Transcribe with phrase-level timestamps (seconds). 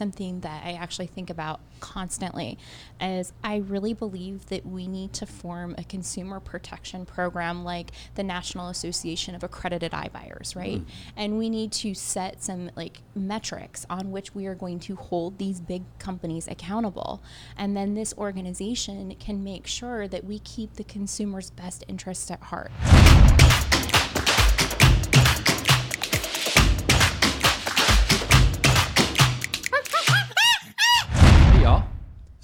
[0.00, 2.56] something that I actually think about constantly.
[3.02, 8.22] Is I really believe that we need to form a consumer protection program like the
[8.22, 10.78] National Association of Accredited iBuyers, right?
[10.78, 11.18] Mm-hmm.
[11.18, 15.36] And we need to set some like metrics on which we are going to hold
[15.36, 17.22] these big companies accountable.
[17.58, 22.40] And then this organization can make sure that we keep the consumer's best interest at
[22.44, 22.70] heart.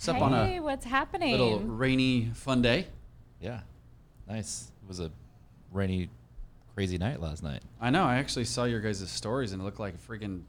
[0.07, 1.31] What's up on hey, a what's happening?
[1.33, 2.87] little rainy fun day?
[3.41, 3.61] Yeah,
[4.29, 4.71] nice.
[4.83, 5.11] It was a
[5.73, 6.09] rainy,
[6.75, 7.63] crazy night last night.
[7.81, 8.05] I know.
[8.05, 10.43] I actually saw your guys' stories and it looked like a freaking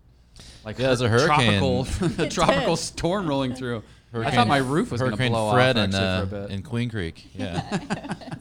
[0.64, 1.60] like Yeah, it was a hurricane.
[1.60, 1.88] tropical
[2.26, 2.82] a tropical did.
[2.82, 3.84] storm rolling through.
[4.14, 6.48] I thought my roof was going to blow Fred off in, actually uh, for a
[6.48, 6.52] bit.
[6.52, 7.28] in Queen Creek.
[7.36, 7.78] Yeah,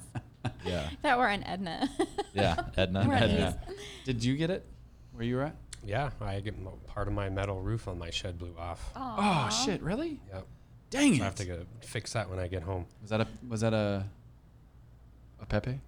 [0.64, 1.88] yeah, that were on Edna.
[2.34, 2.56] yeah.
[2.76, 3.06] Edna.
[3.08, 3.22] Right.
[3.22, 3.58] Edna.
[4.04, 4.64] Did you get it?
[5.12, 5.56] Where you were at?
[5.84, 6.54] Yeah, I get
[6.86, 8.90] part of my metal roof on my shed blew off.
[8.96, 9.82] Oh shit!
[9.82, 10.20] Really?
[10.32, 10.46] Yep.
[10.90, 11.20] Dang it!
[11.20, 12.86] I have to go fix that when I get home.
[13.02, 14.04] Was that a was that a
[15.40, 15.80] a Pepe?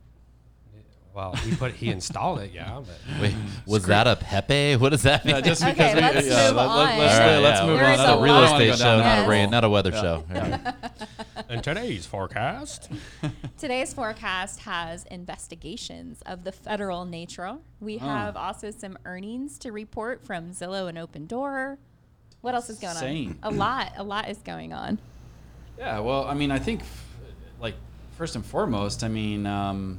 [1.15, 2.81] Well, he put he installed it, yeah.
[2.85, 3.35] But Wait,
[3.67, 4.77] was that a Pepe?
[4.81, 5.35] What does that mean?
[5.37, 6.77] Yeah, just Okay, because we, let's yeah, move let, on.
[6.79, 7.93] Let, let's, All right, let's yeah, move on.
[7.93, 9.29] is I a don't- a I real don't wanna go estate show, down not a
[9.29, 10.01] rain, not a weather Yeah.
[10.01, 10.25] show.
[10.31, 10.73] Yeah.
[11.49, 12.91] in today's forecast,
[13.57, 17.57] Today's forecast has investigations of the federal nature.
[17.81, 18.01] We Oh.
[18.01, 21.79] have also some earnings to report from Zillow and Open Door.
[22.41, 23.39] What else is going Insane.
[23.43, 23.53] on?
[23.55, 23.93] A lot.
[23.97, 24.99] A lot is going on.
[25.79, 27.05] Yeah, well, I mean, I think, f-
[27.61, 27.75] like,
[28.17, 29.99] first and foremost, I mean, um,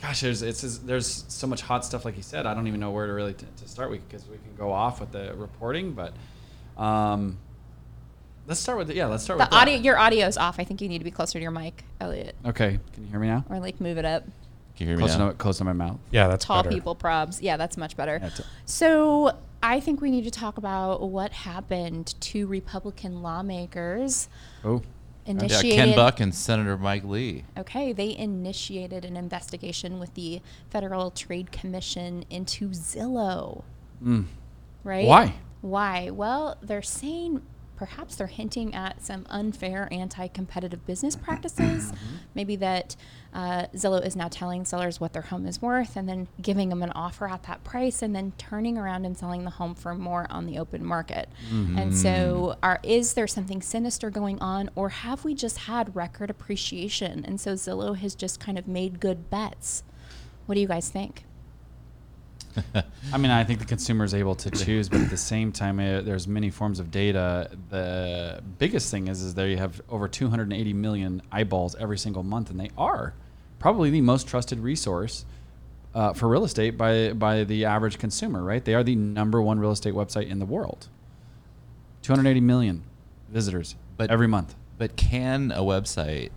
[0.00, 2.46] gosh, there's it's just- there's so much hot stuff, like you said.
[2.46, 4.72] I don't even know where to really t- to start with because we can go
[4.72, 6.12] off with the reporting, but
[6.82, 7.38] um,
[8.46, 9.56] let's start with the, yeah, let's start The with that.
[9.62, 10.58] audio, your audio's off.
[10.58, 13.20] I think you need to be closer to your mic, Elliot, Okay, can you hear
[13.20, 13.44] me now?
[13.48, 14.24] or like move it up.
[14.76, 15.28] Can you hear me Close now?
[15.28, 15.98] to, close to my mouth.
[16.10, 16.74] yeah, that's Tall better.
[16.74, 17.38] people probs.
[17.42, 18.18] Yeah, that's much better.
[18.22, 24.28] Yeah, t- So I think we need to talk about what happened to Republican lawmakers
[24.64, 24.82] Oh,
[25.24, 25.76] Yeah.
[25.76, 27.44] Ken Buck and Senator Mike Lee.
[27.56, 30.40] Okay, they initiated an investigation with the
[30.70, 33.62] Federal Trade Commission into Zillow.
[34.02, 34.24] mm.
[34.84, 35.06] Right?
[35.06, 35.34] Why?
[35.60, 36.10] Why?
[36.10, 37.40] Well, they're saying
[37.76, 41.92] perhaps they're hinting at some unfair anti competitive business practices.
[42.34, 42.96] Maybe that
[43.34, 46.82] uh, Zillow is now telling sellers what their home is worth and then giving them
[46.82, 50.26] an offer at that price and then turning around and selling the home for more
[50.30, 51.28] on the open market.
[51.78, 56.30] And so, are, is there something sinister going on or have we just had record
[56.30, 57.24] appreciation?
[57.24, 59.82] And so, Zillow has just kind of made good bets.
[60.46, 61.24] What do you guys think?
[63.12, 65.78] I mean, I think the consumer is able to choose, but at the same time,
[65.78, 67.50] uh, there's many forms of data.
[67.70, 72.58] The biggest thing is, is you have over 280 million eyeballs every single month, and
[72.58, 73.14] they are
[73.58, 75.24] probably the most trusted resource
[75.94, 78.42] uh, for real estate by by the average consumer.
[78.42, 78.64] Right?
[78.64, 80.88] They are the number one real estate website in the world.
[82.02, 82.82] 280 million
[83.28, 84.54] visitors But- every month.
[84.78, 86.30] But can a website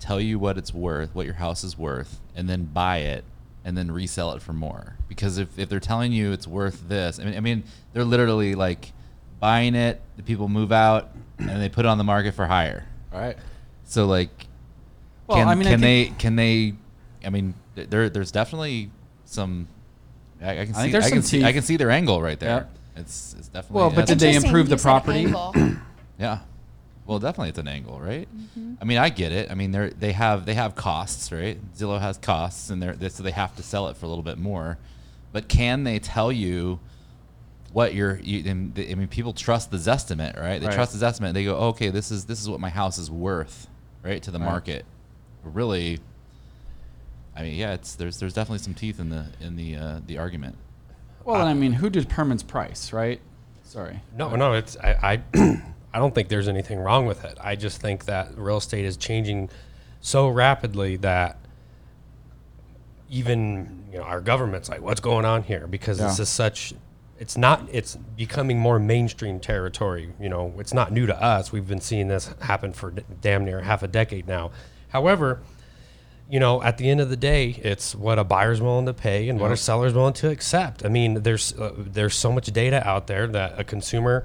[0.00, 3.24] tell you what it's worth, what your house is worth, and then buy it
[3.66, 4.96] and then resell it for more?
[5.08, 8.54] Because if, if they're telling you it's worth this, I mean, I mean, they're literally
[8.54, 8.92] like
[9.40, 12.86] buying it, the people move out, and they put it on the market for higher.
[13.12, 13.36] All right.
[13.84, 14.30] So like,
[15.26, 16.74] Well, can, I mean, can think- they can they?
[17.24, 18.90] I mean, there there's definitely
[19.24, 19.66] some.
[20.40, 20.72] I, I can I see.
[20.82, 21.44] think there's I can some see.
[21.44, 22.50] I can see their angle right there.
[22.50, 22.70] Yep.
[22.98, 23.76] It's it's definitely.
[23.80, 25.26] Well, but did they improve the property?
[26.18, 26.38] Yeah.
[27.06, 28.28] Well, definitely it's an angle, right?
[28.34, 28.74] Mm-hmm.
[28.80, 29.50] I mean, I get it.
[29.50, 31.58] I mean, they they have they have costs, right?
[31.76, 34.24] Zillow has costs, and they're they, so they have to sell it for a little
[34.24, 34.78] bit more.
[35.32, 36.80] But can they tell you
[37.72, 38.18] what your?
[38.20, 40.58] You, and I mean, people trust the Zestimate, right?
[40.60, 40.74] They Right.
[40.74, 41.32] trust the Zestimate.
[41.34, 43.68] They go, okay, this is this is what my house is worth,
[44.02, 44.46] right, to the Right.
[44.46, 44.84] market.
[45.44, 46.00] Really,
[47.36, 50.18] I mean, yeah, it's there's there's definitely some teeth in the in the uh, the
[50.18, 50.56] argument.
[51.24, 53.20] Well, and I mean, who determines price, right?
[53.62, 54.00] Sorry.
[54.16, 55.62] No, no, it's I, I
[55.96, 57.38] I don't think there's anything wrong with it.
[57.40, 59.48] I just think that real estate is changing
[60.02, 61.38] so rapidly that
[63.08, 65.66] even you know our government's like, what's going on here?
[65.66, 66.74] Because this is such.
[67.18, 67.66] It's not.
[67.72, 70.12] It's becoming more mainstream territory.
[70.20, 71.50] You know, it's not new to us.
[71.50, 74.50] We've been seeing this happen for d- damn near half a decade now.
[74.88, 75.40] However,
[76.28, 79.30] you know, at the end of the day, it's what a buyer's willing to pay
[79.30, 80.84] and what a seller's willing to accept.
[80.84, 84.24] I mean, there's uh, there's so much data out there that a consumer,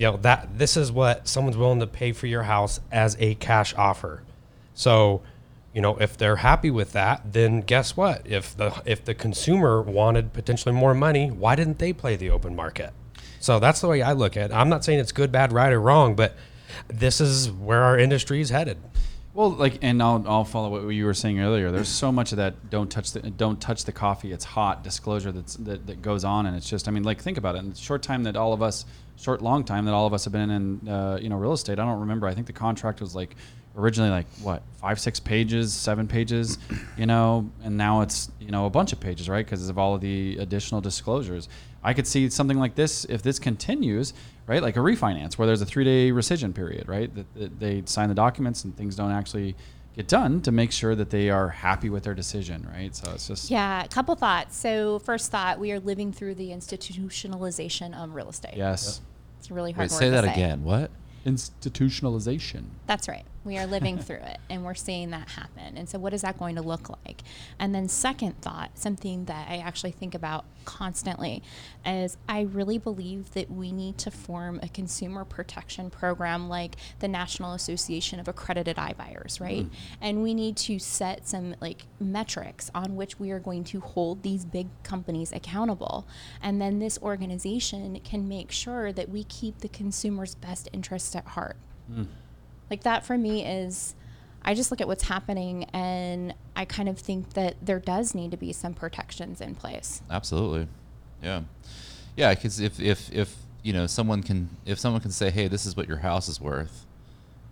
[0.00, 3.34] you know, that this is what someone's willing to pay for your house as a
[3.34, 4.22] cash offer.
[4.72, 5.20] So,
[5.74, 8.26] you know, if they're happy with that, then guess what?
[8.26, 12.56] If the if the consumer wanted potentially more money, why didn't they play the open
[12.56, 12.94] market?
[13.40, 14.54] So that's the way I look at it.
[14.54, 16.34] I'm not saying it's good, bad, right, or wrong, but
[16.88, 18.78] this is where our industry is headed.
[19.32, 21.70] Well, like, and I'll, I'll follow what you were saying earlier.
[21.70, 24.32] There's so much of that don't touch the don't touch the coffee.
[24.32, 27.38] It's hot disclosure that's that, that goes on, and it's just I mean, like, think
[27.38, 27.58] about it.
[27.58, 28.84] In the short time that all of us,
[29.16, 31.78] short long time that all of us have been in, uh, you know, real estate.
[31.78, 32.26] I don't remember.
[32.26, 33.36] I think the contract was like
[33.76, 36.58] originally like what five, six pages, seven pages,
[36.96, 39.44] you know, and now it's you know a bunch of pages, right?
[39.44, 41.48] Because of all of the additional disclosures.
[41.82, 44.12] I could see something like this if this continues,
[44.46, 44.62] right?
[44.62, 47.14] Like a refinance where there's a three day rescission period, right?
[47.14, 49.56] That, that they sign the documents and things don't actually
[49.96, 52.94] get done to make sure that they are happy with their decision, right?
[52.94, 54.56] So it's just Yeah, a couple thoughts.
[54.56, 58.54] So, first thought, we are living through the institutionalization of real estate.
[58.56, 59.00] yes,
[59.40, 60.32] It's really hard Wait, word say to that say.
[60.32, 60.62] again.
[60.64, 60.90] What?
[61.26, 62.64] institutionalization.
[62.86, 63.24] That's right.
[63.44, 65.76] We are living through it and we're seeing that happen.
[65.76, 67.22] And so, what is that going to look like?
[67.58, 71.42] And then, second thought, something that I actually think about constantly
[71.84, 77.08] is I really believe that we need to form a consumer protection program like the
[77.08, 79.64] National Association of Accredited iBuyers, right?
[79.64, 79.94] Mm-hmm.
[80.00, 84.22] And we need to set some like metrics on which we are going to hold
[84.22, 86.06] these big companies accountable.
[86.42, 91.26] And then this organization can make sure that we keep the consumer's best interests at
[91.26, 91.56] heart.
[91.90, 92.06] Mm.
[92.70, 93.94] Like that for me is
[94.42, 98.30] I just look at what's happening and I kind of think that there does need
[98.30, 100.02] to be some protections in place.
[100.10, 100.68] Absolutely.
[101.22, 101.42] Yeah.
[102.16, 105.66] Yeah, because if, if, if, you know, someone can, if someone can say, hey, this
[105.66, 106.86] is what your house is worth,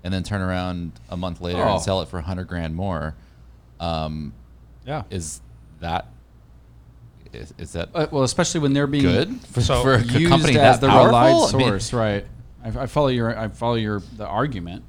[0.05, 1.75] and then turn around a month later Oh.
[1.75, 3.15] and sell it for a hundred grand more,
[3.81, 4.33] um,
[4.87, 5.03] Yeah.
[5.11, 5.41] is
[5.81, 6.07] that,
[7.33, 10.29] is, is that Uh, well, especially when they're being good for, So for a used
[10.29, 11.07] company as that the powerful?
[11.09, 12.25] relied I mean, source, right?
[12.65, 14.85] I, I follow your I follow your the argument.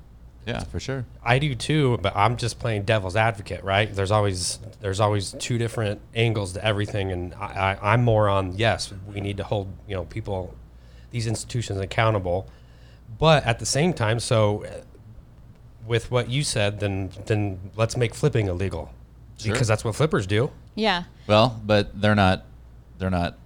[0.50, 1.06] Yeah, for sure.
[1.24, 3.94] I do too, but I'm just playing devil's advocate, right?
[3.94, 8.58] There's always there's always two different angles to everything, and I, I, I'm more on
[8.58, 10.54] yes, we need to hold you know people,
[11.12, 12.48] these institutions accountable,
[13.18, 14.70] but at the same time, so uh,
[15.88, 18.92] with what you said, then then let's make flipping illegal,
[19.38, 19.54] Sure.
[19.54, 20.52] because that's what flippers do.
[20.76, 21.04] Yeah.
[21.28, 22.46] Well, but they're not,
[23.00, 23.39] they're not like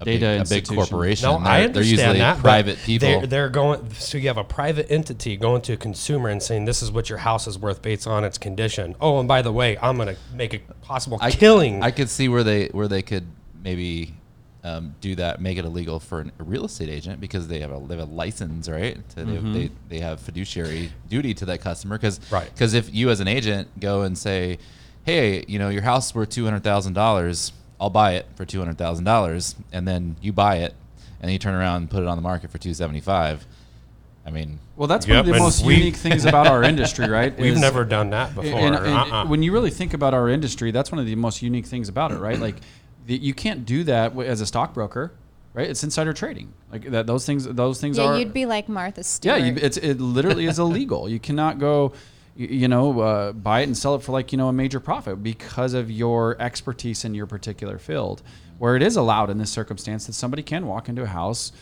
[0.00, 1.28] a, Data big, a big corporation.
[1.28, 2.38] No, they're, I they're understand usually that.
[2.38, 3.08] private people.
[3.08, 3.90] They're, they're going.
[3.94, 7.08] So you have a private entity going to a consumer and saying, "This is what
[7.10, 10.08] your house is worth based on its condition." Oh, and by the way, I'm going
[10.08, 11.82] to make a possible I, killing.
[11.82, 13.26] I could see where they where they could
[13.62, 14.14] maybe
[14.64, 17.70] um, do that, make it illegal for an, a real estate agent because they have
[17.70, 18.96] a they have a license, right?
[19.10, 19.52] To, they, Mm-hmm.
[19.52, 22.50] they they have fiduciary duty to that customer because Right.
[22.52, 24.58] Because if you as an agent go and say,
[25.04, 28.44] "Hey, you know your house is worth two hundred thousand dollars," I'll buy it for
[28.44, 30.74] two hundred thousand dollars, and then you buy it,
[31.20, 33.46] and then you turn around and put it on the market for two seventy five.
[34.26, 37.08] I mean, Well, that's Yep, one of the most we- unique things about our industry,
[37.18, 37.36] right?
[37.38, 38.58] We've is- never done that before.
[38.60, 39.26] And, and uh-uh.
[39.26, 42.12] when you really think about our industry, that's one of the most unique things about
[42.12, 42.38] it, right?
[42.48, 42.56] Like,
[43.06, 45.12] the, you can't do that as a stockbroker,
[45.54, 45.68] right?
[45.70, 46.52] It's insider trading.
[46.70, 48.18] Like that, those things, those things Yeah, are.
[48.18, 49.40] you'd be like Martha yeah, Stewart.
[49.40, 51.08] you, it's it literally is illegal.
[51.08, 51.92] You cannot go,
[52.40, 54.80] you, you know, uh, buy it and sell it for like you know a major
[54.80, 58.22] profit because of your expertise in your particular field.
[58.58, 61.52] Where it is allowed in this circumstance that somebody can walk into a house,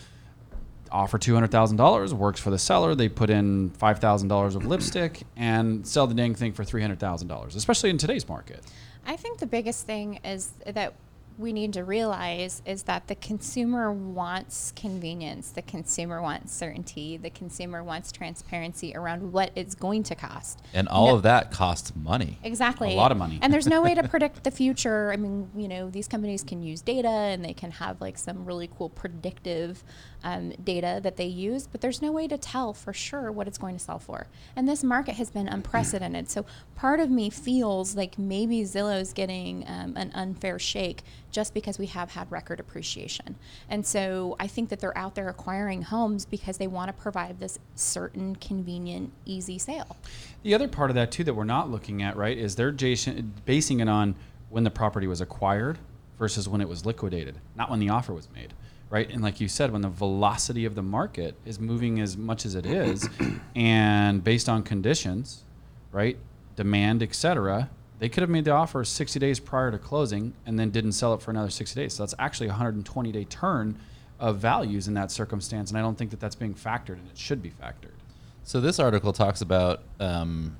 [0.91, 2.95] offer two hundred thousand dollars, works for the seller.
[2.95, 6.81] They put in five thousand dollars of lipstick and sell the dang thing for three
[6.81, 8.63] hundred thousand dollars, especially in today's market.
[9.05, 10.93] I think the biggest thing is that
[11.39, 17.29] we need to realize is that the consumer wants convenience, the consumer wants certainty, the
[17.29, 20.59] consumer wants transparency around what it's going to cost.
[20.73, 22.37] and all No- of that costs money.
[22.43, 22.91] Exactly.
[22.91, 23.39] A lot of money.
[23.41, 25.11] And there's no way to predict the future.
[25.13, 28.43] I mean, you know, these companies can use data and they can have like some
[28.43, 29.83] really cool predictive
[30.23, 33.57] um, data that they use, but there's no way to tell for sure what it's
[33.57, 34.27] going to sell for.
[34.55, 36.29] And this market has been unprecedented.
[36.29, 41.77] So part of me feels like maybe Zillow's getting um, an unfair shake just because
[41.77, 43.35] we have had record appreciation.
[43.69, 47.39] And so I think that they're out there acquiring homes because they want to provide
[47.39, 49.97] this certain, convenient, easy sale.
[50.43, 53.79] The other part of that too that we're not looking at, right, is they're basing
[53.79, 54.15] it on
[54.49, 55.77] when the property was acquired
[56.17, 58.53] versus when it was liquidated, not when the offer was made,
[58.89, 59.09] right?
[59.09, 62.55] And like you said, when the velocity of the market is moving as much as
[62.55, 63.07] it is,
[63.55, 65.43] and based on conditions,
[65.91, 66.17] right,
[66.55, 67.69] demand, etc.,
[67.99, 71.13] they could have made the offer 60 days prior to closing and then didn't sell
[71.13, 71.93] it for another 60 days.
[71.93, 73.77] So that's actually a 120 day turn
[74.19, 77.17] of values in that circumstance, and I don't think that that's being factored, and it
[77.17, 77.95] should be factored.
[78.43, 80.57] So this article talks about um,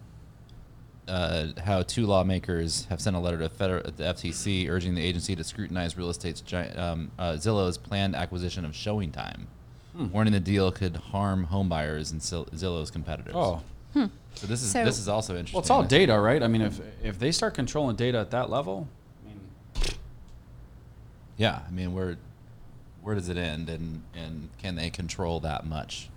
[1.10, 5.36] uh, how two lawmakers have sent a letter to federal, the FTC urging the agency
[5.36, 9.42] to scrutinize real estate's giant, um, uh, Zillow's planned acquisition of ShowingTime,
[10.12, 13.34] warning the deal could harm homebuyers and Zillow's competitors.
[13.36, 13.62] Oh,
[13.94, 15.56] so this is So- this is also interesting.
[15.58, 16.42] Well, it's all data, right?
[16.44, 18.88] I mean, if if they start controlling data at that level,
[19.25, 19.39] I mean,
[21.38, 22.18] Yeah, I mean, where
[23.01, 26.10] where does it end, and and can they control that much?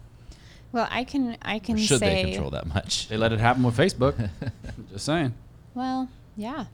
[0.72, 3.08] Well, I can I can Should say they control that much?
[3.08, 4.30] They let it happen with Facebook.
[4.90, 5.34] Just saying.
[5.74, 6.66] Well, yeah.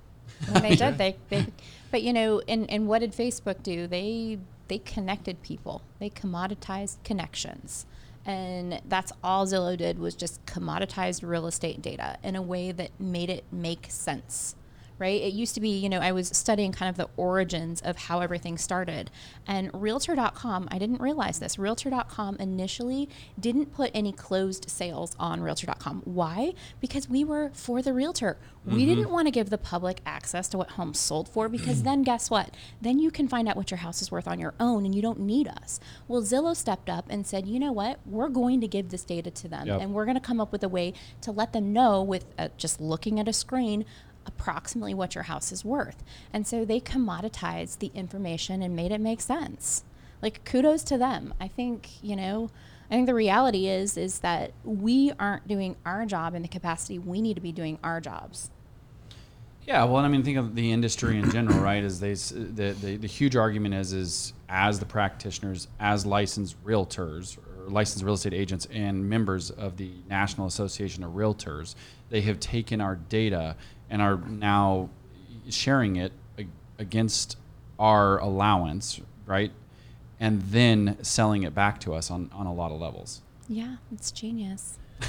[0.51, 1.47] When they did, they, they
[1.91, 3.87] but you know, and, and what did Facebook do?
[3.87, 4.39] They
[4.69, 5.83] they connected people.
[5.99, 7.87] They commoditized connections.
[8.25, 12.91] And that's all Zillow did was just commoditized real estate data in a way that
[13.01, 14.55] made it make sense.
[14.99, 15.21] Right?
[15.23, 18.21] It used to be, you know, I was studying kind of the origins of how
[18.21, 19.11] everything started.
[19.47, 21.59] And realtor.com, I didn't realize this.
[21.59, 26.03] Realtor.com initially didn't put any closed sales on realtor.com.
[26.05, 26.55] Why?
[26.81, 28.39] Because we were for the realtor.
[28.67, 32.03] We didn't want to give the public access to what homes sold for because then
[32.03, 32.55] guess what?
[32.83, 35.01] Then you can find out what your house is worth on your own and you
[35.01, 35.81] don't need us.
[36.07, 37.99] Well, Zillow stepped up and said, you know what?
[38.05, 39.81] We're going to give this data to them Yep.
[39.81, 42.49] and we're going to come up with a way to let them know with uh,
[42.59, 43.87] just looking at a screen
[44.29, 46.05] approximately what your house is worth.
[46.33, 49.83] And so they commoditized the information and made it make sense.
[50.23, 51.35] Like kudos to them.
[51.41, 52.51] I think, you know,
[52.91, 56.99] I think the reality is is that we aren't doing our job in the capacity
[56.99, 58.51] we need to be doing our jobs.
[59.67, 61.85] Yeah, well, I mean, think of the industry in general, right?
[61.85, 67.37] Is they the, the the huge argument is is as the practitioners, as licensed realtors
[67.37, 71.75] or licensed real estate agents and members of the National Association of Realtors,
[72.09, 73.57] they have taken our data
[73.91, 74.91] and are now
[75.49, 76.13] sharing it
[76.79, 77.37] against
[77.79, 79.53] our allowance, right?
[80.21, 83.23] And then selling it back to us on, on a lot of levels.
[83.49, 84.79] Yeah, it's genius.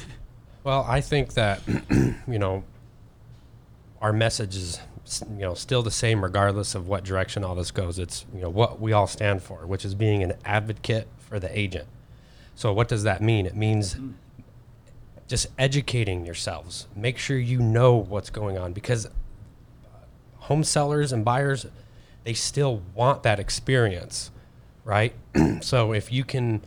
[0.63, 1.61] Well, I think that
[2.27, 2.63] you know
[4.01, 4.79] our message is
[5.31, 7.97] you know still the same regardless of what direction all this goes.
[7.97, 11.57] It's you know what we all stand for, which is being an advocate for the
[11.57, 11.87] agent.
[12.55, 13.45] So what does that mean?
[13.45, 14.13] It means mm.
[15.29, 16.87] Just educating yourselves.
[16.95, 19.09] Make sure you know what's going on because uh,
[20.37, 21.67] home sellers and buyers
[22.25, 24.31] they still want that experience,
[24.83, 25.13] right?
[25.61, 26.61] so if you can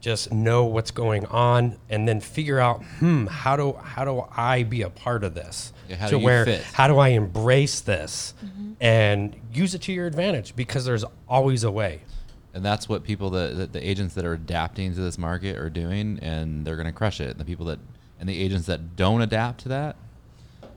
[0.00, 4.64] just know what's going on and then figure out, hmm, how do how do I
[4.64, 5.72] be a part of this?
[5.88, 6.62] Yeah, how to do you where fit?
[6.62, 8.34] how do I embrace this
[8.80, 12.02] and use it to your advantage because there's always a way.
[12.54, 15.70] And that's what people that, that the agents that are adapting to this market are
[15.70, 17.30] doing, and they're going to crush it.
[17.30, 17.78] And the people that
[18.20, 19.96] and the agents that don't adapt to that,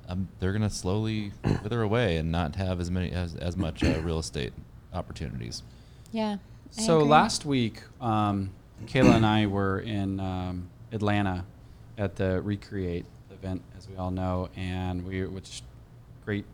[0.08, 1.32] um, they're going to slowly
[1.64, 4.54] wither away and not have as many as as much uh, real estate
[4.94, 5.64] opportunities.
[6.12, 6.38] Yeah.
[6.78, 7.10] I So agree.
[7.10, 8.52] last week, um,
[8.86, 11.46] Kayla and I were in um, Atlanta
[11.98, 15.62] at the Recreate event, as we all know, and we, which
[16.26, 16.46] great,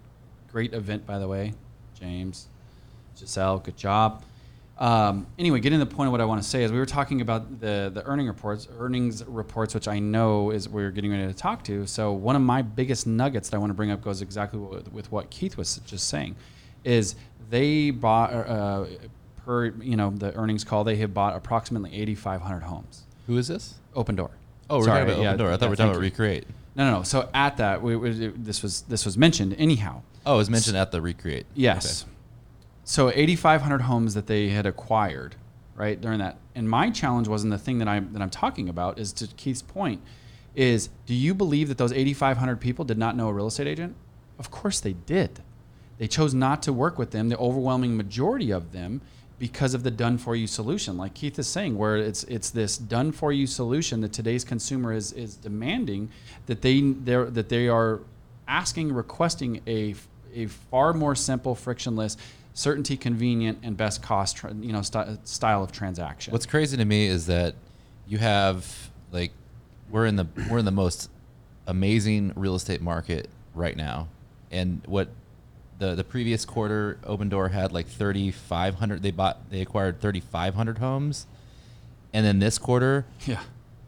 [0.52, 1.54] great event by the way,
[2.00, 2.48] James,
[3.18, 4.24] Giselle, good job.
[4.80, 6.86] Um, anyway, getting to the point of what I want to say is we were
[6.86, 11.26] talking about the the earning reports, earnings reports, which I know is we're getting ready
[11.26, 11.88] to talk to.
[11.88, 14.92] So one of my biggest nuggets that I want to bring up goes exactly with,
[14.94, 16.36] with what Keith was just saying,
[16.84, 17.16] is
[17.50, 18.86] they bought uh,
[19.46, 23.04] per you know the earnings call they have bought approximately 8,500 homes.
[23.26, 23.76] Who is this?
[23.96, 24.32] Open door.
[24.70, 25.48] Oh, we're Sorry, talking about yeah, Open Door.
[25.48, 26.02] I thought yeah, we were talking about.
[26.02, 26.46] Recreate.
[26.76, 27.04] No, no, no.
[27.04, 30.02] So at that, we, we, this was this was mentioned anyhow.
[30.26, 31.46] Oh, it was mentioned at the Recreate.
[31.56, 32.04] Yes.
[32.04, 32.12] Okay.
[32.90, 35.36] So 8,500 homes that they had acquired,
[35.76, 36.38] right during that.
[36.56, 38.98] And my challenge wasn't the thing that I'm that I'm talking about.
[38.98, 40.02] Is to Keith's point,
[40.56, 43.94] is do you believe that those 8,500 people did not know a real estate agent?
[44.40, 45.42] Of course they did.
[45.98, 47.28] They chose not to work with them.
[47.28, 49.02] The overwhelming majority of them
[49.38, 52.78] because of the done for you solution like Keith is saying where it's it's this
[52.78, 56.10] done for you solution that today's consumer is is demanding
[56.46, 58.00] that they that they are
[58.48, 59.94] asking requesting a
[60.34, 62.16] a far more simple frictionless
[62.58, 67.06] certainty convenient and best cost, you know st- style of transaction What's crazy to me
[67.06, 67.54] is that
[68.08, 69.32] you have like
[69.92, 71.12] we're in the we're in the most
[71.68, 74.08] amazing real estate market right now,
[74.50, 75.10] and what
[75.78, 79.04] the the previous quarter Open Door had like 3,500.
[79.04, 81.28] They bought they acquired 3,500 homes,
[82.12, 83.42] and then this quarter yeah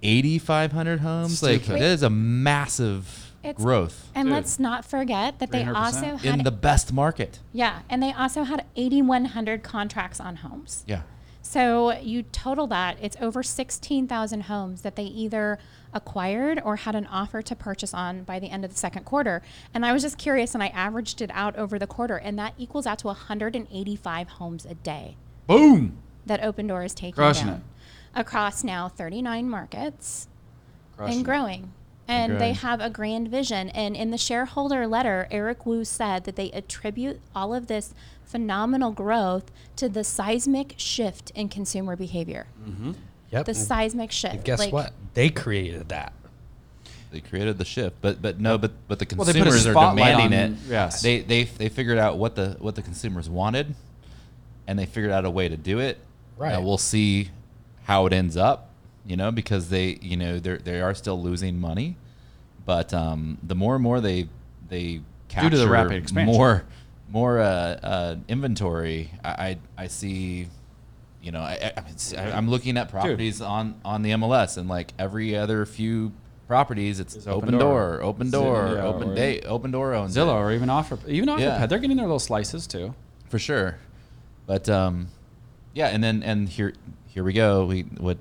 [0.03, 1.41] 8,500 homes.
[1.41, 1.81] Like Stupid.
[1.81, 4.33] that is a massive It's- growth And Dude.
[4.35, 5.75] let's not forget that they 300%.
[5.75, 7.39] also had in the best market.
[7.53, 10.83] yeah, and they also had 8100 contracts on homes.
[10.87, 11.01] Yeah.
[11.41, 15.57] So you total that, it's over 16,000 homes that they either
[15.93, 19.41] acquired or had an offer to purchase on by the end of the second quarter.
[19.73, 22.53] And I was just curious and I averaged it out over the quarter and that
[22.57, 25.15] equals out to 185 homes a day
[25.47, 28.19] boom that Open Door is taking Crushing down it.
[28.19, 30.27] across now 39 markets
[30.95, 31.71] Crushing and it.
[32.09, 32.31] Growing.
[32.31, 33.69] And they have a grand vision.
[33.69, 37.93] And in the shareholder letter, Eric Wu said that they attribute all of this
[38.25, 42.47] phenomenal growth to the seismic shift in consumer behavior.
[42.67, 42.91] Mm-hmm.
[43.31, 43.45] Yep.
[43.45, 44.33] The and- seismic shift.
[44.35, 44.93] and guess Like, what?
[45.13, 46.13] They created that.
[47.11, 49.65] They created the shift, but but no, but but the Well, they put a consumers
[49.65, 50.57] are demanding on- it.
[50.69, 51.01] yes.
[51.01, 53.73] They they they figured out what the what the consumers wanted,
[54.67, 55.97] and they figured out a way to do it.
[56.37, 56.51] Right.
[56.51, 57.29] Now we'll see
[57.85, 58.68] how it ends up,
[59.05, 61.97] you know, because they, you know, they they are still losing money,
[62.65, 64.27] but um, the more and more they
[64.69, 66.33] they capture Due to the rapid expansion.
[66.35, 66.63] more
[67.11, 70.47] more uh, uh, inventory, I, I I see.
[71.21, 71.73] You know, I,
[72.17, 76.13] I, I'm looking at properties on on the MLS, and like every other few
[76.47, 78.03] properties, it's It's open, Open door, Door.
[78.03, 80.19] open door, open date, open door owns it.
[80.19, 81.65] Zillow or even offer even OfferPad, Yeah.
[81.65, 82.93] they're getting their little slices too.
[83.27, 83.77] for sure.
[84.47, 85.09] But um,
[85.73, 86.73] yeah, and then and here
[87.07, 87.65] here we go.
[87.65, 88.17] We what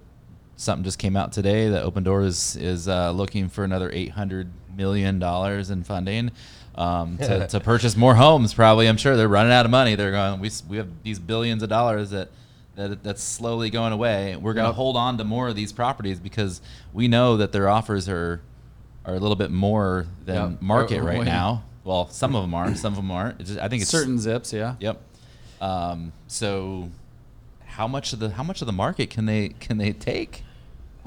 [0.59, 4.51] something just came out today that Open Doors is uh, looking for another eight hundred
[4.77, 6.31] million dollars in funding.
[6.75, 8.87] Um, to, to purchase more homes, probably.
[8.87, 9.95] I'm sure they're running out of money.
[9.95, 10.39] They're going.
[10.41, 12.29] We, we have these billions of dollars that
[12.77, 14.37] that that's slowly going away.
[14.37, 14.77] We're going to Yep.
[14.77, 16.61] hold on to more of these properties because
[16.93, 18.41] we know that their offers are
[19.05, 20.63] are a little bit more than Yep.
[20.63, 21.65] market Uh, right now.
[21.83, 23.39] Well, some of them are, some of them aren't.
[23.39, 24.75] Just, I think it's Certain zips, yeah.
[24.81, 25.01] Yep.
[25.61, 26.91] Um, so,
[27.65, 30.45] how much of the how much of the market can they can they take?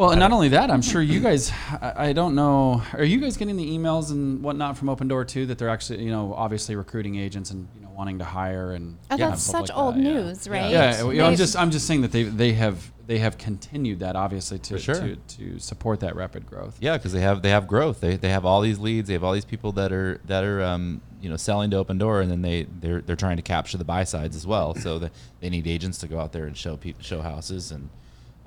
[0.01, 1.51] Well, and not only that, I'm sure you guys.
[1.79, 2.81] I, I don't know.
[2.93, 5.45] Are you guys getting the emails and whatnot from Open Door too?
[5.45, 8.97] That they're actually, you know, obviously recruiting agents and you know wanting to hire and.
[9.11, 10.13] Oh, yeah, that's stuff such like old that, yeah.
[10.13, 10.71] news, right?
[10.71, 13.99] Yeah, you know, I'm just I'm just saying that they they have they have continued
[13.99, 14.95] that obviously to sure.
[14.95, 16.79] to, to support that rapid growth.
[16.81, 18.01] Yeah, because they have they have growth.
[18.01, 19.07] They, they have all these leads.
[19.07, 21.99] They have all these people that are that are um, you know selling to Open
[21.99, 24.73] Door, and then they they're they're trying to capture the buy sides as well.
[24.73, 27.89] So that they need agents to go out there and show people show houses and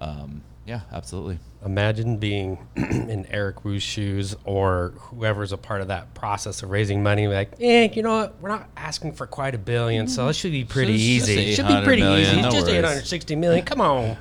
[0.01, 1.39] um, yeah, absolutely.
[1.65, 7.03] Imagine being in Eric Wu's shoes or whoever's a part of that process of raising
[7.03, 7.27] money.
[7.27, 8.41] Like, eh, you know what?
[8.41, 11.51] We're not asking for quite a billion, so it should be pretty it's easy.
[11.53, 12.43] It should be pretty million, easy.
[12.43, 12.79] no just worries.
[12.79, 13.65] 860 million.
[13.65, 14.17] Come on.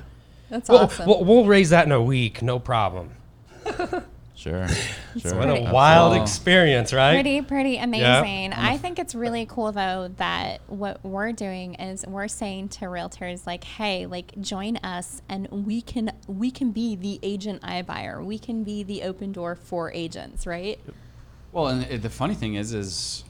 [0.50, 1.06] That's We'll, awesome.
[1.06, 2.40] we'll, we'll raise that in a week.
[2.42, 3.10] No problem.
[4.44, 4.68] Sure,
[5.18, 5.36] sure.
[5.36, 6.22] What a wild Wow.
[6.22, 7.14] experience, right?
[7.14, 8.52] Pretty, pretty amazing.
[8.52, 8.80] I mm.
[8.80, 13.64] think it's really cool though that what we're doing is we're saying to realtors like,
[13.64, 18.22] hey, like join us and we can we can be the agent iBuyer.
[18.22, 20.78] We can be the open door for agents, right?
[21.50, 23.24] Well, and uh, the funny thing is, is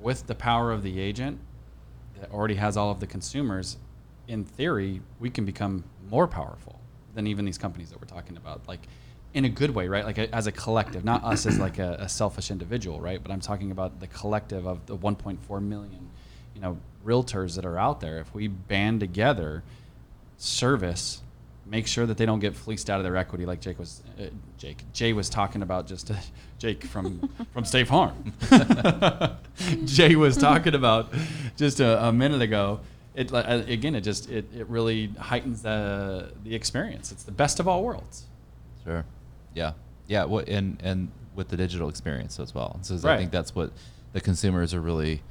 [0.00, 1.40] with the power of the agent
[2.18, 3.76] that already has all of the consumers,
[4.28, 6.80] in theory, we can become more powerful
[7.14, 8.66] than even these companies that we're talking about.
[8.66, 8.88] Like,
[9.34, 10.04] in a good way, right?
[10.04, 13.20] Like a, as a collective, not us as like a, a selfish individual, right?
[13.20, 16.08] But I'm talking about the collective of the 1.4 million,
[16.54, 18.18] you know, realtors that are out there.
[18.20, 19.64] If we band together,
[20.38, 21.20] service,
[21.66, 24.26] make sure that they don't get fleeced out of their equity, like Jake was, uh,
[24.56, 25.88] Jake, Jay was talking about.
[25.88, 26.14] Just uh,
[26.58, 28.32] Jake from from State Farm.
[29.84, 31.12] Jay was talking about
[31.56, 32.80] just a, a minute ago.
[33.16, 37.10] It uh, again, it just it, it really heightens the the experience.
[37.10, 38.24] It's the best of all worlds.
[38.84, 39.04] Sure.
[39.54, 39.72] Yeah.
[40.06, 40.24] Yeah.
[40.24, 42.78] What and and with the digital experience as well.
[42.82, 43.72] So I think that's what
[44.12, 45.22] the consumers are really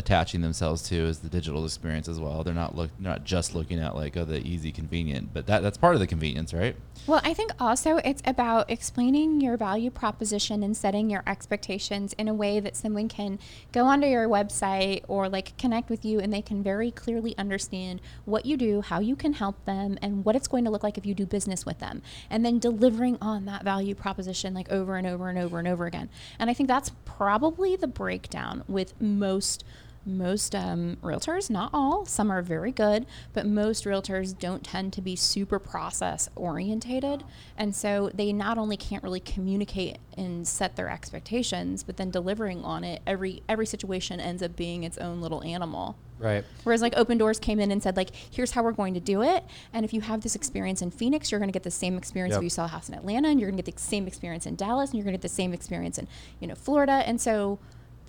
[0.00, 2.42] attaching themselves to is the digital experience as well.
[2.42, 5.76] They're not look not just looking at like oh the easy convenient, but that that's
[5.76, 6.74] part of the convenience, right?
[7.06, 12.28] Well, I think also it's about explaining your value proposition and setting your expectations in
[12.28, 13.38] a way that someone can
[13.72, 18.00] go onto your website or like connect with you and they can very clearly understand
[18.24, 20.96] what you do, how you can help them, and what it's going to look like
[20.96, 22.00] if you do business with them.
[22.30, 25.84] And then delivering on that value proposition like over and over and over and over
[25.84, 26.08] again.
[26.38, 29.64] And I think that's probably the breakdown with most
[30.06, 35.02] most um, realtors, not all, some are very good, but most realtors don't tend to
[35.02, 37.24] be super process orientated.
[37.56, 42.64] And so they not only can't really communicate and set their expectations, but then delivering
[42.64, 45.96] on it, every every situation ends up being its own little animal.
[46.18, 46.44] Right.
[46.64, 49.22] Whereas like Open Doors came in and said like, here's how we're going to do
[49.22, 49.42] it.
[49.72, 52.32] And if you have this experience in Phoenix, you're going to get the same experience
[52.32, 52.40] Yep.
[52.40, 54.44] if you sell a house in Atlanta, and you're going to get the same experience
[54.46, 56.08] in Dallas, and you're going to get the same experience in
[56.38, 57.02] you know Florida.
[57.06, 57.58] And so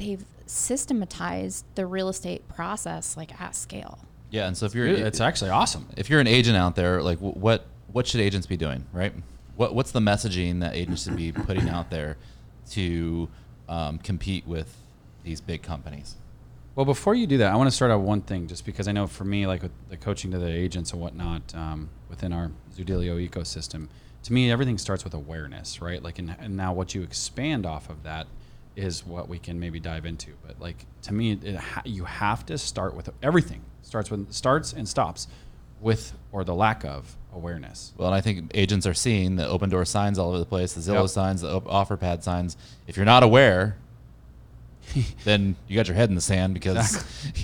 [0.02, 4.00] they've systematized the real estate process like at scale.
[4.30, 4.48] Yeah.
[4.48, 5.88] And so if you're It's actually awesome.
[5.98, 9.14] if you're an agent out there, like what what should agents be doing, right?
[9.56, 12.18] What what's the messaging that agents should be putting out there
[12.72, 13.30] to
[13.70, 14.76] um, compete with
[15.24, 16.16] these big companies?
[16.74, 18.94] Well, before you do that, I want to start out one thing, just because I
[18.94, 22.50] know for me, like with the coaching to the agents and whatnot um, within our
[22.76, 23.90] Zoodealio ecosystem,
[24.24, 26.02] to me, everything starts with awareness, right?
[26.02, 28.28] Like, and, and now what you expand off of that
[28.76, 30.32] is what we can maybe dive into.
[30.46, 33.62] But like to me, it ha- you have to start with everything.
[33.82, 35.28] Starts with starts and stops
[35.80, 37.94] with or the lack of awareness.
[37.98, 40.74] Well, and I think agents are seeing the open door signs all over the place,
[40.74, 41.10] the Zillow Yep.
[41.10, 42.56] signs, the op- offer pad signs.
[42.88, 43.78] If you're not aware,
[45.24, 47.04] then you got your head in the sand because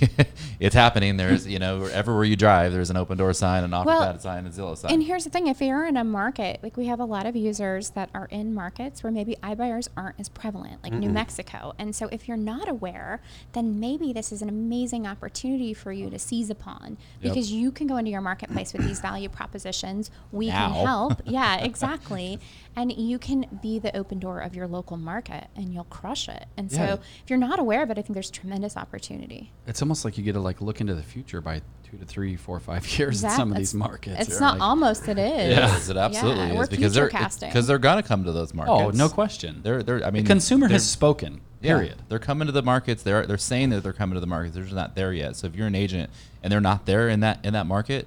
[0.60, 1.16] it's happening.
[1.16, 4.20] There's, you know, everywhere you drive, there's an open door sign, an offer Well, pad
[4.22, 4.92] sign, a Zillow sign.
[4.92, 7.36] And here's the thing: if you're in a market, like we have a lot of
[7.36, 11.74] users that are in markets where maybe iBuyers aren't as prevalent, like New Mexico.
[11.78, 13.20] And so, if you're not aware,
[13.52, 17.32] then maybe this is an amazing opportunity for you to seize upon Yep.
[17.34, 20.10] because you can go into your marketplace with these value propositions.
[20.32, 20.68] We Now.
[20.72, 21.22] can help.
[21.24, 22.38] Yeah, exactly.
[22.78, 26.46] And you can be the open door of your local market, and you'll crush it.
[26.56, 26.92] And so, Yeah.
[26.94, 29.52] if you're not aware of it, I think there's tremendous opportunity.
[29.66, 32.36] It's almost like you get to like look into the future by two to three,
[32.36, 34.28] four, five years in some of these markets.
[34.28, 35.08] It's not like, almost.
[35.08, 35.28] It is.
[35.28, 35.76] It Yeah.
[35.76, 35.90] is.
[35.90, 37.08] It absolutely Yeah, is we're because they're
[37.40, 38.78] because they're gonna come to those markets.
[38.80, 39.60] Oh, no question.
[39.62, 40.04] They're they're.
[40.04, 41.40] I mean, the consumer has spoken.
[41.60, 41.96] Yeah, Period.
[42.08, 43.02] they're coming to the markets.
[43.02, 44.54] They're they're saying that they're coming to the markets.
[44.54, 45.34] They're just not there yet.
[45.34, 46.10] So if you're an agent
[46.42, 48.06] and they're not there in that in that market,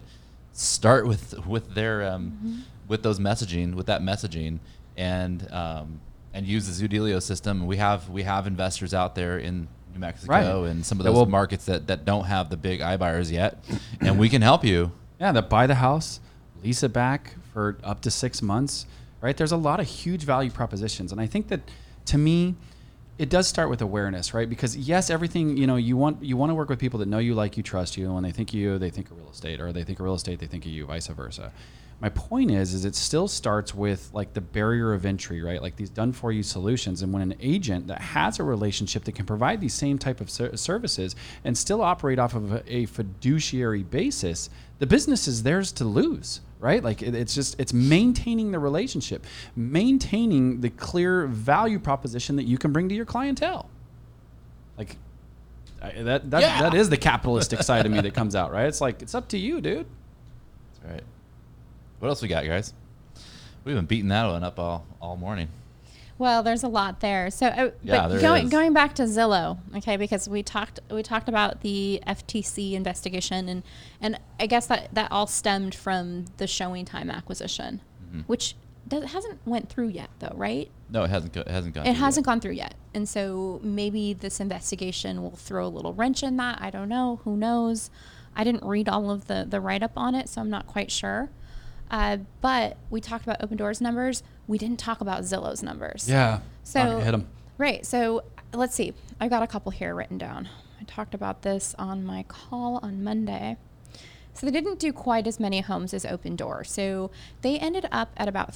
[0.53, 2.59] start with with their um, Mm-hmm.
[2.91, 4.59] With those messaging with that messaging
[4.97, 6.01] and um,
[6.33, 7.65] and use the Zoodealio system.
[7.65, 10.69] We have we have investors out there in New Mexico Right.
[10.69, 13.63] and some of those markets that that don't have the big iBuyers yet,
[14.01, 14.91] and we can help you.
[15.21, 16.19] Yeah, that buy the house,
[16.63, 18.85] lease it back for up to six months,
[19.21, 19.37] right?
[19.37, 21.11] There's a lot of huge value propositions.
[21.11, 21.61] And I think that
[22.07, 22.55] to me,
[23.17, 24.49] it does start with awareness, right?
[24.49, 27.19] Because yes, everything, you know, you want you want to work with people that know
[27.19, 29.29] you, like you, trust you, and when they think of you, they think of real
[29.31, 31.51] estate, or they think of real estate, they think of you, vice versa.
[32.01, 35.61] My point is, is it still starts with like the barrier of entry, right?
[35.61, 37.03] Like these done for you solutions.
[37.03, 40.29] And when an agent that has a relationship that can provide these same type of
[40.31, 45.71] ser- services and still operate off of a, a fiduciary basis, the business is theirs
[45.73, 46.83] to lose, right?
[46.83, 49.23] Like it, it's just it's maintaining the relationship,
[49.55, 53.69] maintaining the clear value proposition that you can bring to your clientele.
[54.75, 54.97] Like
[55.83, 56.61] I, that that, Yeah.
[56.63, 58.65] that is the capitalistic side of me that comes out, right?
[58.65, 59.85] It's like it's up to you, dude.
[60.81, 61.03] That's right.
[62.01, 62.73] What else we got, guys?
[63.63, 65.49] We've been beating that one up all all morning.
[66.17, 67.29] Well, there's a lot there.
[67.31, 68.49] So, uh, Yeah, but there going is.
[68.51, 73.61] going back to Zillow, okay, because we talked we talked about the FTC investigation, and
[74.01, 78.21] and I guess that that all stemmed from the ShowingTime acquisition, Mm-hmm.
[78.21, 78.55] which
[78.87, 80.69] does, hasn't went through yet, though, right?
[80.89, 81.33] No, it hasn't.
[81.33, 81.85] Go, it hasn't gone.
[81.85, 82.31] It through hasn't yet.
[82.31, 86.59] gone through yet, and so maybe this investigation will throw a little wrench in that.
[86.61, 87.19] I don't know.
[87.25, 87.91] Who knows?
[88.35, 90.89] I didn't read all of the the write up on it, so I'm not quite
[90.91, 91.29] sure.
[91.91, 94.23] Uh, but we talked about Open Doors numbers.
[94.47, 96.09] We didn't talk about Zillow's numbers.
[96.09, 96.39] Yeah.
[96.63, 97.27] So hit them.
[97.57, 97.85] Right.
[97.85, 98.23] So
[98.53, 98.93] let's see.
[99.19, 100.47] I got a couple here written down.
[100.79, 103.57] I talked about this on my call on Monday.
[104.33, 106.63] So they didn't do quite as many homes as Open Door.
[106.63, 108.55] So they ended up at about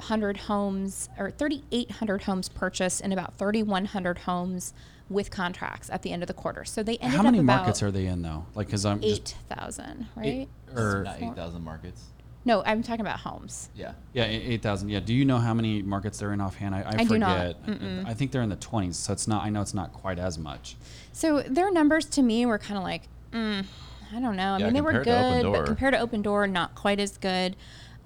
[0.00, 4.74] 3,500 homes or 3,800 homes purchased and about 3,100 homes
[5.08, 6.64] with contracts at the end of the quarter.
[6.64, 8.46] So they ended up about How many up about markets are they in though?
[8.54, 10.26] Like, cause I'm 8,000, right?
[10.26, 12.02] Eight- or Not eight thousand markets.
[12.44, 13.70] no, I'm talking about homes.
[13.76, 13.92] Yeah.
[14.12, 14.88] yeah, eight thousand.
[14.88, 14.98] Yeah.
[15.00, 16.74] Do you know how many markets they're in offhand?
[16.74, 17.56] I, I, I do not.
[17.64, 17.80] forget.
[17.80, 18.06] Mm-mm.
[18.06, 19.44] I think they're in the twenties, so it's not.
[19.44, 20.76] I know it's not quite as much.
[21.12, 23.64] So their numbers to me were kind of like, mm,
[24.12, 24.54] I don't know.
[24.54, 26.98] I Yeah, mean, they were compared to good, but compared to Open Door, not quite
[27.00, 27.54] as good.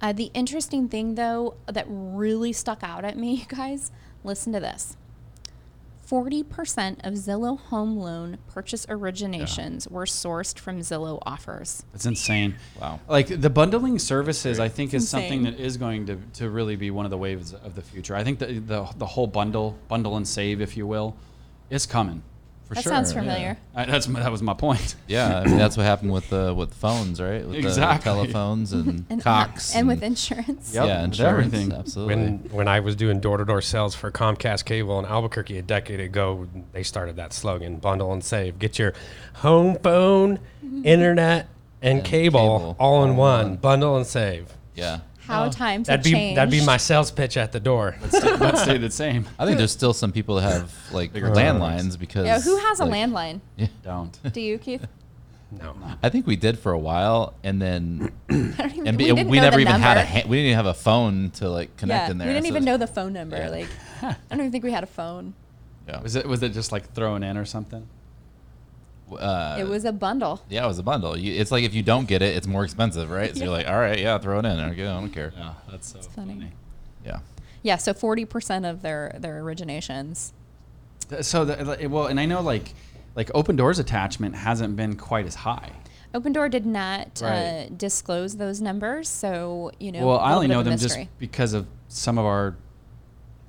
[0.01, 3.91] Uh, the interesting thing, though, that really stuck out at me, you guys,
[4.23, 4.97] listen to this.
[6.09, 11.85] 40% of Zillow home loan purchase originations were sourced from Zillow offers.
[11.93, 12.55] It's insane.
[12.81, 12.99] Wow.
[13.07, 16.91] Like the bundling services, I think is something that is going to, to really be
[16.91, 18.13] one of the waves of the future.
[18.13, 21.15] I think the, the the whole bundle, bundle and save, if you will,
[21.69, 22.23] is coming.
[22.71, 22.93] For that sure.
[22.93, 23.19] sounds yeah.
[23.19, 23.57] familiar.
[23.75, 24.95] I, that's my- that was my point.
[25.07, 27.45] Yeah, I mean that's what happened with the with phones, right?
[27.45, 27.97] With Exactly.
[27.97, 30.73] the telephones and, And, Cox and, with insurance.
[30.73, 31.73] Yep, yeah, insurance, everything.
[31.73, 32.15] Absolutely.
[32.15, 35.61] When when I was doing door to door sales for Comcast Cable in Albuquerque a
[35.61, 38.57] decade ago, they started that slogan: bundle and save.
[38.57, 38.93] Get your
[39.35, 40.85] home phone, mm-hmm.
[40.85, 41.49] internet,
[41.81, 43.47] and, And cable, cable all in all one.
[43.49, 43.55] one.
[43.57, 44.53] Bundle and save.
[44.75, 44.99] yeah.
[45.31, 46.37] How Oh, times That'd have be changed.
[46.37, 47.95] that'd be my sales pitch at the door.
[48.01, 49.25] that stayed the same.
[49.39, 52.79] I think there's still some people that have like Bigger landlines because Yeah, who has
[52.79, 53.41] a landline?
[53.57, 53.67] Yeah.
[53.83, 54.33] Don't.
[54.33, 54.85] Do you, Keith?
[55.53, 55.75] No.
[56.01, 59.57] I think we did for a while, and then even, and we, we, we never
[59.57, 60.19] the even had a number.
[60.21, 62.27] ha- we didn't even have a phone to like connect yeah, in there.
[62.29, 63.35] We didn't so even it's- know the phone number.
[63.35, 63.49] Yeah.
[63.49, 63.67] Like,
[64.01, 65.33] I don't even think we had a phone.
[65.89, 65.99] Yeah.
[66.01, 67.85] Was it was it just like thrown in or something?
[69.19, 70.41] Uh, it was a bundle.
[70.49, 71.17] Yeah, it was a bundle.
[71.17, 73.33] You, it's like if you don't get it, it's more expensive, right?
[73.33, 73.43] So Yeah.
[73.45, 74.59] you're like, all right, yeah, throw it in.
[74.59, 75.33] Okay, I don't care.
[75.35, 76.33] Yeah, that's so funny.
[76.35, 76.51] funny.
[77.05, 77.19] Yeah.
[77.63, 80.31] Yeah, so forty percent of their their originations.
[81.21, 82.73] So the, well, and I know like
[83.15, 85.71] like open doors attachment hasn't been quite as high.
[86.13, 90.05] Open Door did not uh, disclose those numbers, so you know.
[90.05, 92.57] well, I only know of a them just because of some of our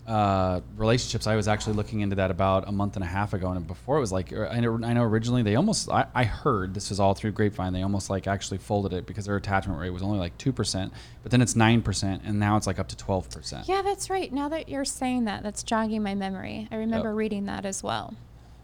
[0.06, 3.50] uh, relationships, I was actually looking into that about a month and a half ago,
[3.50, 6.74] and before it was like I know, I know originally they almost I, I heard
[6.74, 9.90] this is all through grapevine they almost like actually folded it because their attachment rate
[9.90, 12.88] was only like two percent, but then it's nine percent, and now it's like up
[12.88, 13.68] to twelve percent.
[13.68, 14.32] Yeah, that's right.
[14.32, 16.66] Now that you're saying that, that's jogging my memory.
[16.72, 17.16] I remember Yep.
[17.16, 18.14] reading that as well.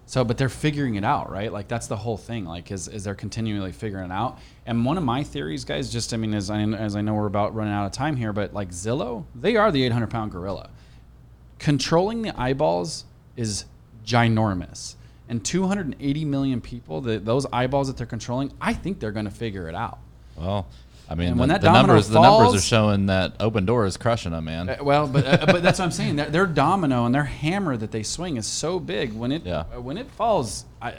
[0.06, 1.52] So, but they're figuring it out, right?
[1.52, 2.46] Like that's the whole thing.
[2.46, 4.38] Like, is, is they're continually figuring it out.
[4.64, 7.26] And one of my theories, guys, just I mean, as I as I know we're
[7.26, 10.70] about running out of time here, but like Zillow, they are the 800 pound gorilla.
[11.58, 13.04] Controlling the eyeballs
[13.36, 13.64] is
[14.04, 14.94] ginormous,
[15.28, 19.30] and 280 million people, the, those eyeballs that they're controlling, I think they're going to
[19.30, 19.98] figure it out.
[20.36, 20.66] Well,
[21.10, 23.86] I mean, And the, when that the numbers the numbers are showing that Open Door
[23.86, 24.68] is crushing them, man.
[24.68, 26.16] Uh, well, but uh, but that's what I'm saying.
[26.16, 29.12] Their, their domino and their hammer that they swing is so big.
[29.14, 29.64] When it Yeah.
[29.74, 30.94] uh, when it falls, I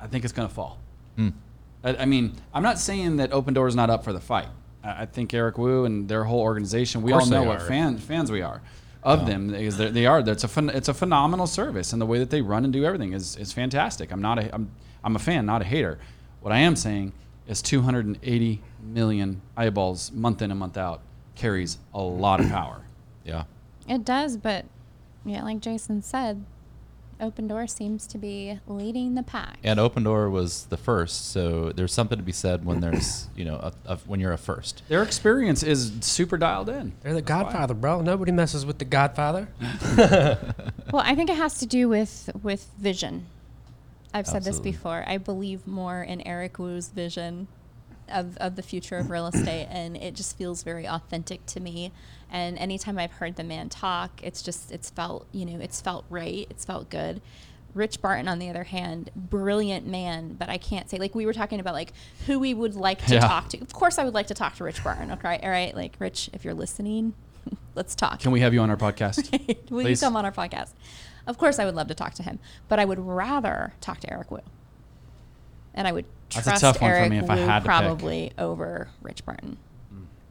[0.00, 0.78] I- think it's going to fall.
[1.16, 1.30] Hmm.
[1.82, 4.46] I, I mean, I'm not saying that Open Door is not up for the fight.
[4.84, 7.02] I, I think Eric Wu and their whole organization.
[7.02, 8.62] We all know what fan, fans we are
[9.08, 9.54] of them.
[9.54, 10.20] Is they're- they are.
[10.20, 12.84] It's a phen- it's a phenomenal service, and the way that they run and do
[12.84, 14.12] everything is is fantastic.
[14.12, 14.70] I'm not a I'm
[15.04, 15.98] I'm a fan, not a hater.
[16.40, 17.12] What I am saying
[17.46, 21.00] is 280 million eyeballs month in and month out
[21.34, 22.82] carries a lot of power.
[23.24, 23.44] Yeah.
[23.88, 24.64] It does, but
[25.24, 26.44] yeah, like Jason said,
[27.20, 29.58] Open Door seems to be leading the pack.
[29.64, 33.44] And Open Door was the first, so there's something to be said when there's you
[33.44, 34.82] know a, a, when you're a first.
[34.88, 36.92] Their experience is super dialed in.
[37.02, 38.00] They're the Godfather, bro.
[38.00, 39.48] Nobody messes with the Godfather.
[40.90, 43.26] Well, I think it has to do with with vision.
[44.14, 44.70] I've said Absolutely.
[44.70, 45.04] this before.
[45.06, 47.46] I believe more in Eric Wu's vision
[48.08, 51.92] of, of the future of real estate, and it just feels very authentic to me.
[52.30, 56.04] And anytime I've heard the man talk, it's just it's felt you know it's felt
[56.10, 56.46] right.
[56.50, 57.20] It's felt good.
[57.74, 61.32] Rich Barton, on the other hand, brilliant man, but I can't say like we were
[61.34, 61.92] talking about like
[62.26, 63.20] who we would like to Yeah.
[63.20, 63.58] talk to.
[63.60, 65.12] Of course, I would like to talk to Rich Barton.
[65.12, 67.12] Okay, all right, like Rich, if you're listening,
[67.74, 68.20] let's talk.
[68.20, 69.30] Can we have you on our podcast?
[69.70, 70.00] Will you Please.
[70.00, 70.70] come on our podcast?
[71.26, 72.38] Of course, I would love to talk to him,
[72.68, 74.40] but I would rather talk to Eric Wu.
[75.74, 77.58] And I would That's a trust tough one for Eric me if I Wu had
[77.58, 77.66] to pick.
[77.66, 79.58] probably over Rich Barton.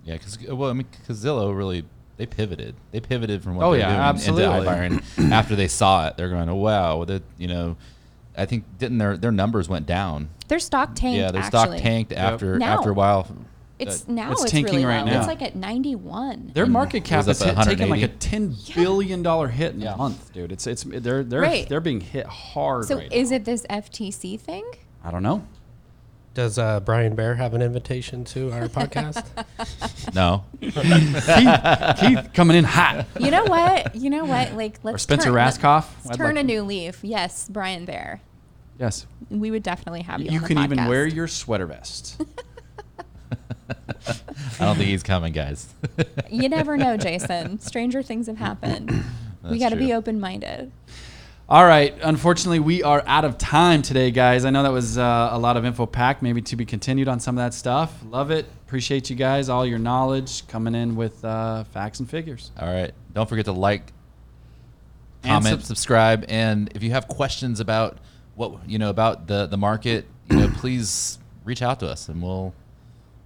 [0.08, 1.84] Yeah, because well, I mean, because Zillow really
[2.16, 2.74] they pivoted.
[2.92, 4.58] They pivoted from what Oh, they're yeah, doing absolutely.
[4.90, 5.32] into iBuyer.
[5.32, 7.76] after they saw it, they're going, "Oh wow!" That you know,
[8.36, 10.30] I think didn't their their numbers went down.
[10.48, 11.18] Their stock tanked.
[11.20, 11.60] yeah, their actually.
[11.78, 12.78] stock tanked after Now.
[12.78, 13.28] after a while.
[13.80, 15.12] It's Uh, now it's it's, tanking really right low.
[15.12, 15.18] now.
[15.20, 16.52] It's like at 91.
[16.56, 18.18] Their market cap is hit, taking like a 180.
[18.18, 20.52] ten billion dollar hit in a month, dude.
[20.52, 21.70] It's it's they're they're Right.
[21.70, 22.86] they're being hit hard.
[22.86, 23.36] so right is now.
[23.36, 24.66] it this FTC thing?
[25.04, 25.46] I don't know.
[26.38, 29.26] Does uh, Brian Bair have an invitation to our podcast?
[30.14, 33.08] No, Keith, Keith coming in hot.
[33.20, 33.96] You know what?
[33.96, 34.54] You know what?
[34.54, 35.88] Like let's Or Spencer turn, Rascoff.
[36.06, 37.00] Let's I'd turn like- a new leaf.
[37.02, 38.22] Yes, Brian Bair.
[38.78, 40.30] Yes, We would definitely have you.
[40.30, 40.90] you on the can even podcast.
[40.90, 42.22] wear your sweater vest.
[44.08, 44.14] I
[44.60, 45.74] don't think he's coming, guys.
[46.30, 47.58] You never know, Jason.
[47.60, 48.92] Stranger things have happened.
[48.92, 50.72] we That's got to be open minded.
[51.50, 51.98] All right.
[52.02, 54.44] Unfortunately, we are out of time today, guys.
[54.44, 57.22] I know that was uh, a lot of info packed, maybe to be continued on
[57.22, 57.94] some of that stuff.
[58.10, 58.46] Love it.
[58.66, 62.52] Appreciate you guys, all your knowledge coming in with uh, facts and figures.
[62.60, 63.94] All right, don't forget to like,
[65.24, 67.98] And comment, sub- subscribe, and if you have questions about
[68.36, 72.22] what you know about the the market, you know, please reach out to us and
[72.22, 72.54] we'll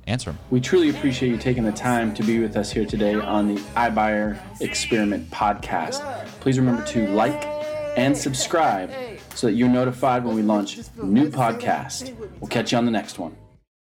[0.06, 0.40] answer them.
[0.52, 3.60] We truly appreciate you taking the time to be with us here today on the
[3.76, 6.04] iBuyer Experiment podcast.
[6.40, 7.61] Please remember to like
[7.96, 8.92] and subscribe
[9.36, 12.14] so that you're notified when we launch new podcasts.
[12.40, 13.36] We'll catch you on the next one.